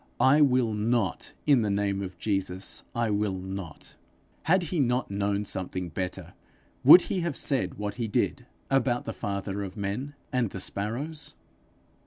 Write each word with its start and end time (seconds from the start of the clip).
I 0.19 0.41
will 0.41 0.73
not; 0.73 1.33
in 1.45 1.61
the 1.61 1.69
name 1.69 2.01
of 2.01 2.17
Jesus, 2.17 2.83
I 2.95 3.11
will 3.11 3.37
not. 3.37 3.93
Had 4.45 4.63
he 4.63 4.79
not 4.79 5.11
known 5.11 5.45
something 5.45 5.89
better, 5.89 6.33
would 6.83 7.01
he 7.03 7.19
have 7.19 7.37
said 7.37 7.75
what 7.75 7.97
he 8.01 8.07
did 8.07 8.47
about 8.71 9.05
the 9.05 9.13
father 9.13 9.61
of 9.61 9.77
men 9.77 10.15
and 10.33 10.49
the 10.49 10.59
sparrows? 10.59 11.35